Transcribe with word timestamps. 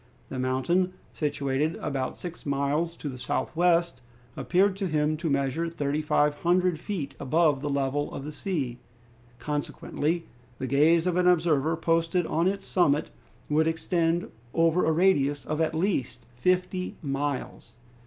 The 0.29 0.39
mountain, 0.39 0.93
situated 1.13 1.75
about 1.75 2.17
six 2.17 2.43
miles 2.43 2.95
to 2.95 3.07
the 3.07 3.23
northwest, 3.29 4.01
appeared 4.35 4.75
to 4.77 4.87
him 4.87 5.15
to 5.17 5.29
measure 5.29 5.69
3,500 5.69 6.79
feet 6.79 7.13
above 7.19 7.59
the 7.61 7.69
level 7.69 8.11
of 8.11 8.23
the 8.23 8.31
sea. 8.31 8.79
Consequently 9.37 10.25
the 10.57 10.65
gaze 10.65 11.05
of 11.05 11.17
an 11.17 11.27
observer 11.27 11.77
posted 11.77 12.25
on 12.25 12.47
its 12.47 12.65
summit 12.65 13.11
would 13.47 13.67
extend 13.67 14.31
over 14.55 14.85
a 14.85 14.91
radius 14.91 15.45
of 15.45 15.61
at 15.61 15.75
least 15.75 16.25
fifty 16.33 16.95
miles. 17.03 17.73